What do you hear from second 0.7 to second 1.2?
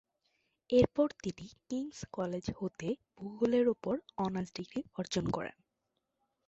এরপর